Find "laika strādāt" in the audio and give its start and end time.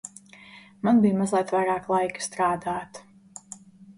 1.93-3.01